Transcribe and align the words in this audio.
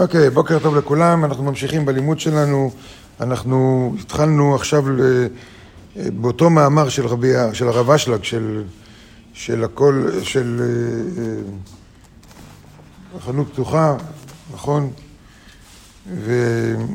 אוקיי, 0.00 0.26
okay, 0.26 0.30
בוקר 0.30 0.58
טוב 0.58 0.76
לכולם, 0.76 1.24
אנחנו 1.24 1.44
ממשיכים 1.44 1.86
בלימוד 1.86 2.20
שלנו. 2.20 2.70
אנחנו 3.20 3.92
התחלנו 4.00 4.54
עכשיו 4.54 4.90
ל... 4.90 5.26
באותו 5.96 6.50
מאמר 6.50 6.88
של, 6.88 7.06
רבי... 7.06 7.32
של 7.52 7.68
הרב 7.68 7.90
אשלג, 7.90 8.24
של, 8.24 8.62
של 9.32 9.64
הכל, 9.64 10.06
של 10.22 10.62
החנות 13.18 13.46
אה, 13.46 13.52
פתוחה, 13.52 13.96
נכון? 14.52 14.90
ומה 16.06 16.86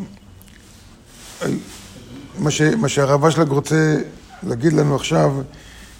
ש... 2.50 2.62
שהרב 2.88 3.26
אשלג 3.26 3.48
רוצה 3.48 3.98
להגיד 4.44 4.74
לנו 4.74 4.96
עכשיו, 4.96 5.32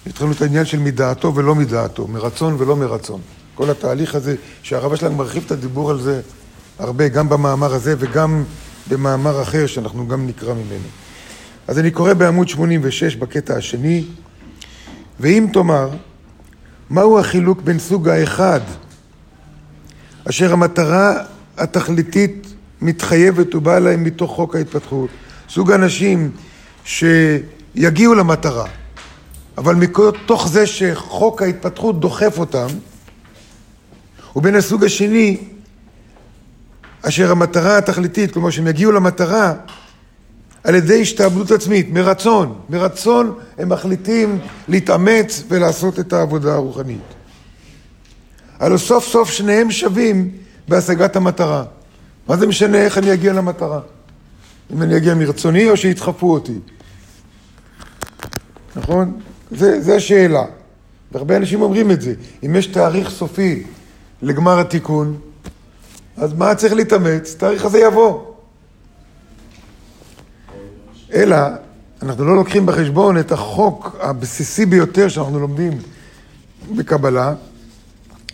התחלנו 0.06 0.32
את 0.32 0.42
העניין 0.42 0.64
של 0.64 0.78
מדעתו 0.78 1.34
ולא 1.34 1.54
מדעתו, 1.54 2.08
מרצון 2.08 2.56
ולא 2.58 2.76
מרצון. 2.76 3.20
כל 3.54 3.70
התהליך 3.70 4.14
הזה, 4.14 4.36
שהרב 4.62 4.92
אשלג 4.92 5.12
מרחיב 5.12 5.42
את 5.46 5.50
הדיבור 5.50 5.90
על 5.90 6.00
זה 6.00 6.20
הרבה, 6.78 7.08
גם 7.08 7.28
במאמר 7.28 7.74
הזה 7.74 7.94
וגם 7.98 8.44
במאמר 8.88 9.42
אחר 9.42 9.66
שאנחנו 9.66 10.08
גם 10.08 10.26
נקרא 10.26 10.54
ממנו. 10.54 10.88
אז 11.68 11.78
אני 11.78 11.90
קורא 11.90 12.12
בעמוד 12.12 12.48
86 12.48 13.16
בקטע 13.16 13.56
השני, 13.56 14.04
ואם 15.20 15.46
תאמר, 15.52 15.90
מהו 16.90 17.18
החילוק 17.18 17.62
בין 17.62 17.78
סוג 17.78 18.08
האחד, 18.08 18.60
אשר 20.28 20.52
המטרה 20.52 21.14
התכליתית 21.56 22.46
מתחייבת 22.82 23.54
ובאה 23.54 23.78
להם 23.78 24.04
מתוך 24.04 24.30
חוק 24.30 24.56
ההתפתחות, 24.56 25.10
סוג 25.48 25.72
אנשים 25.72 26.30
שיגיעו 26.84 28.14
למטרה, 28.14 28.66
אבל 29.58 29.74
מתוך 29.74 30.48
זה 30.48 30.66
שחוק 30.66 31.42
ההתפתחות 31.42 32.00
דוחף 32.00 32.38
אותם, 32.38 32.66
ובין 34.36 34.54
הסוג 34.54 34.84
השני, 34.84 35.55
אשר 37.08 37.30
המטרה 37.30 37.78
התכליתית, 37.78 38.32
כלומר 38.32 38.50
שהם 38.50 38.66
יגיעו 38.66 38.92
למטרה 38.92 39.54
על 40.64 40.74
ידי 40.74 41.02
השתעבדות 41.02 41.50
עצמית, 41.50 41.90
מרצון. 41.90 42.58
מרצון 42.70 43.34
הם 43.58 43.68
מחליטים 43.68 44.38
להתאמץ 44.68 45.42
ולעשות 45.48 45.98
את 45.98 46.12
העבודה 46.12 46.54
הרוחנית. 46.54 47.14
הלוא 48.58 48.78
סוף 48.78 49.06
סוף 49.06 49.30
שניהם 49.30 49.70
שווים 49.70 50.30
בהשגת 50.68 51.16
המטרה. 51.16 51.64
מה 52.28 52.36
זה 52.36 52.46
משנה 52.46 52.78
איך 52.78 52.98
אני 52.98 53.12
אגיע 53.12 53.32
למטרה? 53.32 53.80
אם 54.72 54.82
אני 54.82 54.96
אגיע 54.96 55.14
מרצוני 55.14 55.70
או 55.70 55.76
שידחפו 55.76 56.32
אותי. 56.32 56.58
נכון? 58.76 59.20
זה, 59.50 59.80
זה 59.80 59.96
השאלה. 59.96 60.44
והרבה 61.12 61.36
אנשים 61.36 61.62
אומרים 61.62 61.90
את 61.90 62.00
זה. 62.00 62.14
אם 62.46 62.56
יש 62.56 62.66
תאריך 62.66 63.10
סופי 63.10 63.62
לגמר 64.22 64.60
התיקון, 64.60 65.18
אז 66.16 66.32
מה 66.32 66.54
צריך 66.54 66.72
להתאמץ? 66.72 67.34
התאריך 67.34 67.64
הזה 67.64 67.78
יבוא. 67.78 68.20
אלא, 71.14 71.36
אנחנו 72.02 72.24
לא 72.24 72.36
לוקחים 72.36 72.66
בחשבון 72.66 73.18
את 73.18 73.32
החוק 73.32 73.96
הבסיסי 74.00 74.66
ביותר 74.66 75.08
שאנחנו 75.08 75.40
לומדים 75.40 75.78
בקבלה, 76.76 77.34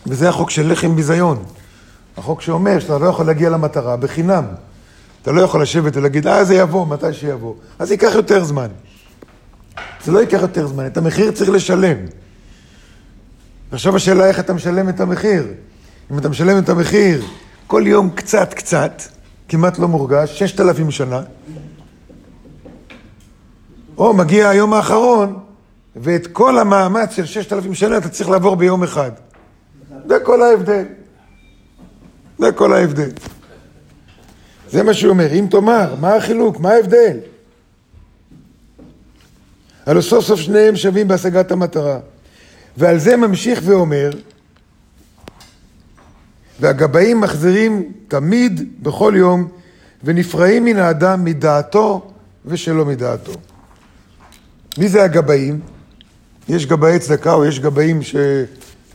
וזה 0.06 0.28
החוק 0.28 0.50
של 0.50 0.72
לחם 0.72 0.96
ביזיון. 0.96 1.44
החוק 2.16 2.40
שאומר 2.40 2.80
שאתה 2.80 2.98
לא 2.98 3.06
יכול 3.06 3.26
להגיע 3.26 3.50
למטרה 3.50 3.96
בחינם. 3.96 4.44
אתה 5.22 5.32
לא 5.32 5.40
יכול 5.40 5.62
לשבת 5.62 5.96
ולהגיד, 5.96 6.26
אה, 6.26 6.44
זה 6.44 6.54
יבוא, 6.54 6.86
מתי 6.86 7.12
שיבוא. 7.12 7.54
אז 7.78 7.90
ייקח 7.90 8.12
יותר 8.14 8.44
זמן. 8.44 8.68
זה 10.04 10.12
לא 10.12 10.18
ייקח 10.18 10.40
יותר 10.40 10.66
זמן, 10.66 10.86
את 10.86 10.96
המחיר 10.96 11.30
צריך 11.30 11.50
לשלם. 11.50 11.96
ועכשיו 13.70 13.96
השאלה 13.96 14.26
איך 14.26 14.40
אתה 14.40 14.52
משלם 14.52 14.88
את 14.88 15.00
המחיר. 15.00 15.46
אם 16.12 16.18
אתה 16.18 16.28
משלם 16.28 16.58
את 16.58 16.68
המחיר 16.68 17.24
כל 17.72 17.82
יום 17.86 18.10
קצת 18.10 18.54
קצת, 18.54 19.02
כמעט 19.48 19.78
לא 19.78 19.88
מורגש, 19.88 20.38
ששת 20.38 20.60
אלפים 20.60 20.90
שנה, 20.90 21.22
או 23.98 24.14
מגיע 24.14 24.48
היום 24.48 24.72
האחרון, 24.72 25.38
ואת 25.96 26.26
כל 26.26 26.58
המאמץ 26.58 27.10
של 27.12 27.26
ששת 27.26 27.52
אלפים 27.52 27.74
שנה 27.74 27.98
אתה 27.98 28.08
צריך 28.08 28.30
לעבור 28.30 28.56
ביום 28.56 28.82
אחד. 28.82 29.10
זה 30.08 30.18
כל 30.24 30.42
ההבדל. 30.42 30.84
זה 32.38 32.52
כל 32.52 32.72
ההבדל. 32.72 33.10
זה 34.70 34.82
מה 34.82 34.94
שהוא 34.94 35.10
אומר. 35.10 35.32
אם 35.32 35.46
תאמר, 35.50 35.94
מה 36.00 36.14
החילוק? 36.14 36.60
מה 36.60 36.70
ההבדל? 36.70 37.16
הלוא 39.86 40.02
סוף 40.02 40.24
סוף 40.24 40.40
שניהם 40.40 40.76
שווים 40.76 41.08
בהשגת 41.08 41.50
המטרה. 41.50 41.98
ועל 42.76 42.98
זה 42.98 43.16
ממשיך 43.16 43.60
ואומר, 43.64 44.10
והגבאים 46.62 47.20
מחזירים 47.20 47.92
תמיד, 48.08 48.68
בכל 48.82 49.12
יום, 49.16 49.48
ונפרעים 50.04 50.64
מן 50.64 50.76
האדם 50.76 51.24
מדעתו 51.24 52.12
ושלא 52.46 52.84
מדעתו. 52.84 53.32
מי 54.78 54.88
זה 54.88 55.04
הגבאים? 55.04 55.60
יש 56.48 56.66
גבאי 56.66 56.98
צדקה 56.98 57.32
או 57.32 57.44
יש 57.44 57.60
גבאים 57.60 58.02
ש... 58.02 58.16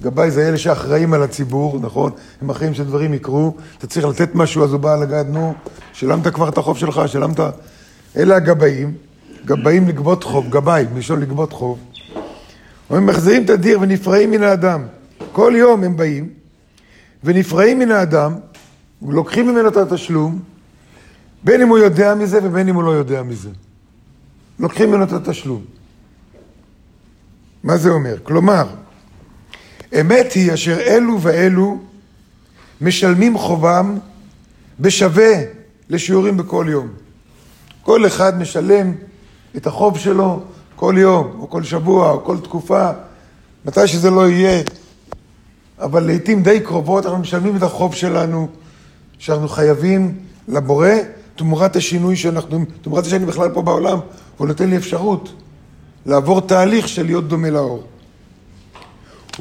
גבאי 0.01 0.31
זה 0.31 0.47
אלה 0.47 0.57
שאחראים 0.57 1.13
על 1.13 1.23
הציבור, 1.23 1.79
נכון? 1.81 2.11
הם 2.41 2.49
אחראים 2.49 2.73
שדברים 2.73 3.13
יקרו, 3.13 3.53
אתה 3.77 3.87
צריך 3.87 4.05
לתת 4.05 4.35
משהו, 4.35 4.63
אז 4.63 4.71
הוא 4.71 4.79
בא 4.79 4.95
לגעת, 4.95 5.25
נו, 5.29 5.53
שילמת 5.93 6.27
כבר 6.27 6.49
את 6.49 6.57
החוב 6.57 6.77
שלך, 6.77 7.01
שילמת... 7.07 7.39
אלה 8.17 8.35
הגבאים, 8.35 8.93
גבאים 9.45 9.87
לגבות 9.87 10.23
חוב, 10.23 10.49
גבאי, 10.49 10.85
מלשון 10.93 11.19
לגבות 11.19 11.53
חוב. 11.53 11.79
הם 12.89 13.05
מחזירים 13.05 13.43
את 13.45 13.49
הדיר 13.49 13.81
ונפרעים 13.81 14.31
מן 14.31 14.43
האדם. 14.43 14.83
כל 15.31 15.53
יום 15.55 15.83
הם 15.83 15.97
באים 15.97 16.29
ונפרעים 17.27 17.79
מן 17.79 17.91
האדם, 17.91 18.35
ולוקחים 19.01 19.47
ממנו 19.47 19.67
את 19.69 19.77
התשלום, 19.77 20.39
בין 21.43 21.61
אם 21.61 21.67
הוא 21.67 21.77
יודע 21.77 22.15
מזה 22.15 22.39
ובין 22.43 22.69
אם 22.69 22.75
הוא 22.75 22.83
לא 22.83 22.91
יודע 22.91 23.23
מזה. 23.23 23.49
לוקחים 24.59 24.91
ממנו 24.91 25.03
את 25.03 25.11
התשלום. 25.11 25.61
מה 27.63 27.77
זה 27.77 27.89
אומר? 27.89 28.15
כלומר, 28.23 28.67
אמת 30.01 30.31
היא 30.33 30.53
אשר 30.53 30.79
אלו 30.79 31.21
ואלו 31.21 31.77
משלמים 32.81 33.37
חובם 33.37 33.97
בשווה 34.79 35.33
לשיעורים 35.89 36.37
בכל 36.37 36.65
יום. 36.69 36.87
כל 37.81 38.07
אחד 38.07 38.39
משלם 38.39 38.93
את 39.57 39.67
החוב 39.67 39.97
שלו 39.97 40.43
כל 40.75 40.95
יום, 40.97 41.31
או 41.39 41.49
כל 41.49 41.63
שבוע, 41.63 42.11
או 42.11 42.23
כל 42.23 42.37
תקופה, 42.39 42.89
מתי 43.65 43.87
שזה 43.87 44.09
לא 44.09 44.29
יהיה. 44.29 44.63
אבל 45.79 46.05
לעיתים 46.05 46.43
די 46.43 46.59
קרובות 46.59 47.05
אנחנו 47.05 47.19
משלמים 47.19 47.57
את 47.57 47.63
החוב 47.63 47.95
שלנו, 47.95 48.47
שאנחנו 49.19 49.47
חייבים 49.47 50.17
לבורא, 50.47 50.89
תמורת 51.35 51.75
השינוי 51.75 52.15
שאנחנו, 52.15 52.65
תמורת 52.81 53.03
זה 53.03 53.09
שאני 53.09 53.25
בכלל 53.25 53.49
פה 53.53 53.61
בעולם, 53.61 53.99
הוא 54.37 54.47
נותן 54.47 54.69
לי 54.69 54.77
אפשרות 54.77 55.33
לעבור 56.05 56.41
תהליך 56.41 56.87
של 56.87 57.05
להיות 57.05 57.27
דומה 57.27 57.49
לאור. 57.49 57.83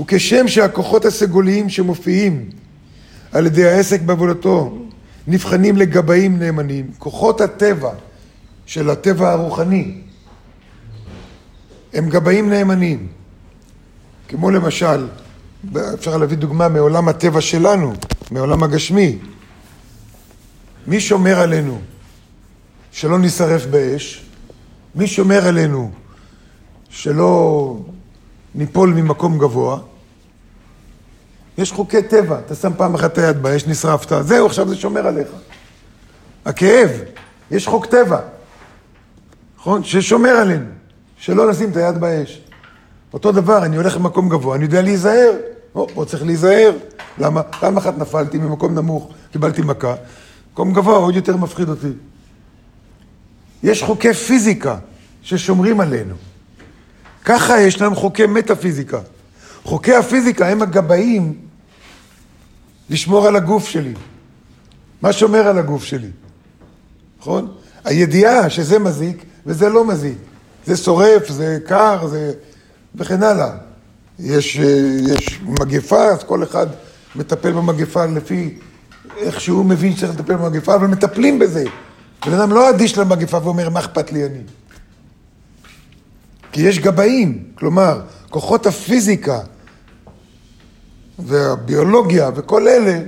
וכשם 0.01 0.49
שהכוחות 0.49 1.05
הסגוליים 1.05 1.69
שמופיעים 1.69 2.51
על 3.33 3.47
ידי 3.47 3.67
העסק 3.67 4.01
בעבודתו 4.01 4.79
נבחנים 5.27 5.77
לגבאים 5.77 6.39
נאמנים, 6.39 6.91
כוחות 6.99 7.41
הטבע 7.41 7.91
של 8.67 8.91
הטבע 8.91 9.31
הרוחני 9.31 9.95
הם 11.93 12.09
גבאים 12.09 12.51
נאמנים. 12.51 13.07
כמו 14.29 14.51
למשל, 14.51 15.07
אפשר 15.95 16.17
להביא 16.17 16.37
דוגמה 16.37 16.69
מעולם 16.69 17.09
הטבע 17.09 17.41
שלנו, 17.41 17.93
מעולם 18.31 18.63
הגשמי. 18.63 19.19
מי 20.87 21.01
שומר 21.01 21.41
עלינו 21.41 21.81
שלא 22.93 23.19
נשרף 23.19 23.67
באש? 23.67 24.25
מי 24.95 25.07
שומר 25.07 25.47
עלינו 25.47 25.91
שלא 26.89 27.77
ניפול 28.55 28.93
ממקום 28.93 29.39
גבוה? 29.39 29.79
יש 31.59 31.73
חוקי 31.73 32.03
טבע, 32.03 32.39
אתה 32.39 32.55
שם 32.55 32.73
פעם 32.77 32.95
אחת 32.95 33.13
את 33.13 33.19
היד 33.19 33.43
באש, 33.43 33.67
נשרפת, 33.67 34.13
זהו, 34.25 34.47
עכשיו 34.47 34.69
זה 34.69 34.77
שומר 34.77 35.07
עליך. 35.07 35.29
הכאב, 36.45 36.91
יש 37.51 37.67
חוק 37.67 37.87
טבע, 37.87 38.21
נכון? 39.59 39.85
ששומר 39.85 40.31
עלינו, 40.31 40.67
שלא 41.17 41.51
לשים 41.51 41.71
את 41.71 41.77
היד 41.77 41.99
באש. 41.99 42.46
אותו 43.13 43.33
דבר, 43.33 43.65
אני 43.65 43.77
הולך 43.77 43.97
למקום 43.97 44.29
גבוה, 44.29 44.57
אני 44.57 44.65
יודע 44.65 44.83
להיזהר. 44.83 45.33
או, 45.75 45.89
פה 45.95 46.05
צריך 46.05 46.23
להיזהר. 46.23 46.73
למה? 47.19 47.43
פעם 47.43 47.77
אחת 47.77 47.99
נפלתי 47.99 48.39
ממקום 48.39 48.75
נמוך, 48.75 49.11
קיבלתי 49.33 49.63
מכה. 49.63 49.95
מקום 50.53 50.73
גבוה 50.73 50.97
עוד 50.97 51.17
יותר 51.17 51.37
מפחיד 51.37 51.69
אותי. 51.69 51.93
יש 53.63 53.83
חוקי 53.83 54.15
פיזיקה 54.15 54.79
ששומרים 55.23 55.81
עלינו. 55.81 56.15
ככה 57.25 57.61
ישנם 57.61 57.95
חוקי 57.95 58.27
מטאפיזיקה. 58.27 59.01
חוקי 59.65 59.95
הפיזיקה 59.95 60.49
הם 60.49 60.63
הגבאים 60.63 61.39
לשמור 62.91 63.27
על 63.27 63.37
הגוף 63.37 63.69
שלי. 63.69 63.95
מה 65.03 65.13
שומר 65.13 65.47
על 65.47 65.59
הגוף 65.59 65.85
שלי? 65.85 66.11
נכון? 67.21 67.55
הידיעה 67.85 68.51
שזה 68.51 68.79
מזיק 68.79 69.25
וזה 69.47 69.69
לא 69.69 69.85
מזיק. 69.85 70.19
זה 70.67 70.77
שורף, 70.77 71.29
זה 71.29 71.59
קר, 71.67 72.07
זה... 72.07 72.33
וכן 72.97 73.23
הלאה. 73.23 73.51
יש, 74.19 74.57
יש 75.09 75.41
מגפה, 75.43 76.05
אז 76.05 76.25
כל 76.25 76.43
אחד 76.43 76.67
מטפל 77.17 77.53
במגפה 77.53 78.07
לפי 78.07 78.59
איך 79.17 79.41
שהוא 79.41 79.65
מבין 79.65 79.97
שצריך 79.97 80.13
לטפל 80.13 80.37
במגפה, 80.37 80.75
אבל 80.75 80.87
מטפלים 80.87 81.39
בזה. 81.39 81.65
בן 82.27 82.33
אדם 82.33 82.53
לא 82.53 82.71
אדיש 82.71 82.99
למגפה 82.99 83.39
ואומר, 83.43 83.69
מה 83.69 83.81
אכפת 83.81 84.13
לי 84.13 84.27
אני? 84.27 84.41
כי 86.53 86.61
יש 86.63 86.79
גבאים, 86.79 87.45
כלומר, 87.55 88.01
כוחות 88.31 88.67
הפיזיקה 88.67 89.41
והביולוגיה 91.19 92.31
וכל 92.35 92.69
אלה, 92.69 93.01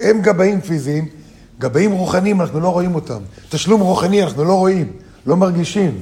הם 0.00 0.22
גבאים 0.22 0.60
פיזיים, 0.60 1.08
גבאים 1.58 1.92
רוחניים, 1.92 2.40
אנחנו 2.40 2.60
לא 2.60 2.68
רואים 2.68 2.94
אותם. 2.94 3.20
תשלום 3.48 3.80
רוחני 3.80 4.22
אנחנו 4.22 4.44
לא 4.44 4.54
רואים, 4.54 4.92
לא 5.26 5.36
מרגישים. 5.36 6.00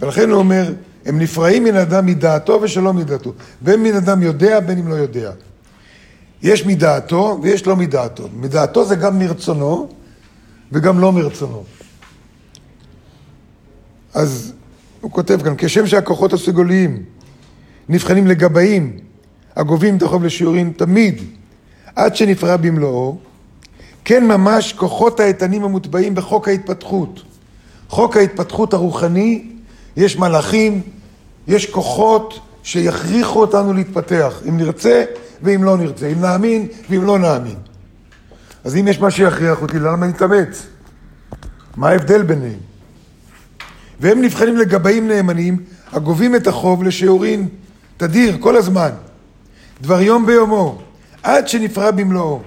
ולכן 0.00 0.30
הוא 0.30 0.38
אומר, 0.38 0.72
הם 1.06 1.18
נפרעים 1.18 1.64
מן 1.64 1.76
אדם 1.76 2.06
מדעתו 2.06 2.58
ושלא 2.62 2.92
מדעתו. 2.92 3.32
בין 3.60 3.82
מן 3.82 3.94
אדם 3.94 4.22
יודע, 4.22 4.60
בין 4.60 4.78
אם 4.78 4.88
לא 4.88 4.94
יודע. 4.94 5.32
יש 6.42 6.66
מדעתו 6.66 7.38
ויש 7.42 7.66
לא 7.66 7.76
מדעתו. 7.76 8.28
מדעתו 8.36 8.84
זה 8.84 8.96
גם 8.96 9.18
מרצונו 9.18 9.88
וגם 10.72 10.98
לא 10.98 11.12
מרצונו. 11.12 11.64
אז 14.14 14.52
הוא 15.00 15.10
כותב 15.10 15.40
כאן, 15.44 15.54
כשם 15.58 15.86
שהכוחות 15.86 16.32
הסגוליים 16.32 17.02
נבחנים 17.88 18.26
לגבאים, 18.26 18.98
הגובים 19.56 19.96
את 19.96 20.02
החוב 20.02 20.24
לשיעורים 20.24 20.72
תמיד, 20.72 21.22
עד 21.96 22.16
שנפרע 22.16 22.56
במלואו, 22.56 23.18
כן 24.04 24.26
ממש 24.26 24.72
כוחות 24.72 25.20
האיתנים 25.20 25.64
המוטבעים 25.64 26.14
בחוק 26.14 26.48
ההתפתחות. 26.48 27.22
חוק 27.88 28.16
ההתפתחות 28.16 28.72
הרוחני, 28.72 29.53
יש 29.96 30.16
מלאכים, 30.16 30.82
יש 31.48 31.66
כוחות 31.66 32.40
שיכריחו 32.62 33.40
אותנו 33.40 33.72
להתפתח, 33.72 34.40
אם 34.48 34.56
נרצה 34.56 35.04
ואם 35.42 35.64
לא 35.64 35.76
נרצה, 35.76 36.06
אם 36.06 36.20
נאמין 36.20 36.66
ואם 36.90 37.04
לא 37.04 37.18
נאמין. 37.18 37.56
אז 38.64 38.76
אם 38.76 38.88
יש 38.88 39.00
מה 39.00 39.10
שיכריח 39.10 39.62
אותי, 39.62 39.78
למה 39.78 40.06
נתאמץ? 40.06 40.66
מה 41.76 41.88
ההבדל 41.88 42.22
ביניהם? 42.22 42.58
והם 44.00 44.22
נבחנים 44.22 44.56
לגבאים 44.56 45.08
נאמנים, 45.08 45.64
הגובים 45.92 46.36
את 46.36 46.46
החוב 46.46 46.82
לשיעורין 46.82 47.48
תדיר, 47.96 48.36
כל 48.40 48.56
הזמן, 48.56 48.90
דבר 49.80 50.00
יום 50.00 50.26
ביומו, 50.26 50.82
עד 51.22 51.48
שנפרע 51.48 51.90
במלואו. 51.90 52.42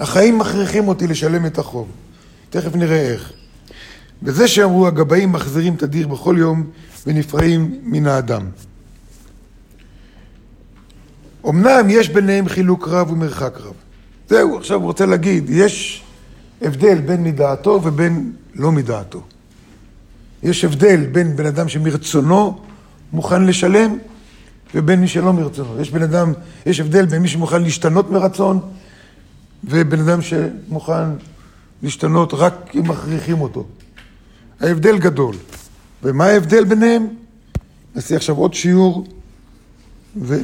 החיים 0.00 0.38
מכריחים 0.38 0.88
אותי 0.88 1.06
לשלם 1.06 1.46
את 1.46 1.58
החוב. 1.58 1.88
תכף 2.50 2.74
נראה 2.74 3.00
איך. 3.00 3.32
וזה 4.22 4.48
שאמרו 4.48 4.86
הגבאים 4.86 5.32
מחזירים 5.32 5.76
תדיר 5.76 6.08
בכל 6.08 6.36
יום 6.38 6.64
ונפרעים 7.06 7.80
מן 7.82 8.06
האדם. 8.06 8.42
אמנם 11.48 11.90
יש 11.90 12.08
ביניהם 12.08 12.48
חילוק 12.48 12.88
רב 12.88 13.10
ומרחק 13.10 13.58
רב. 13.60 13.74
זהו, 14.28 14.58
עכשיו 14.58 14.78
הוא 14.78 14.84
רוצה 14.84 15.06
להגיד, 15.06 15.50
יש 15.50 16.02
הבדל 16.62 16.98
בין 16.98 17.24
מדעתו 17.24 17.80
ובין 17.84 18.32
לא 18.54 18.72
מדעתו. 18.72 19.22
יש 20.42 20.64
הבדל 20.64 21.06
בין 21.12 21.36
בן 21.36 21.46
אדם 21.46 21.68
שמרצונו 21.68 22.58
מוכן 23.12 23.44
לשלם 23.44 23.96
ובין 24.74 25.00
מי 25.00 25.08
שלא 25.08 25.32
מרצונו. 25.32 25.80
יש 25.80 25.90
בן 25.90 26.02
אדם, 26.02 26.32
יש 26.66 26.80
הבדל 26.80 27.06
בין 27.06 27.22
מי 27.22 27.28
שמוכן 27.28 27.62
להשתנות 27.62 28.10
מרצון 28.10 28.60
ובן 29.64 30.00
אדם 30.00 30.22
שמוכן 30.22 31.08
להשתנות 31.82 32.34
רק 32.34 32.54
אם 32.74 32.88
מכריחים 32.88 33.40
אותו. 33.40 33.66
ההבדל 34.60 34.98
גדול. 34.98 35.34
ומה 36.02 36.24
ההבדל 36.24 36.64
ביניהם? 36.64 37.06
נעשה 37.94 38.16
עכשיו 38.16 38.36
עוד 38.36 38.54
שיעור. 38.54 39.06
ו... 40.16 40.38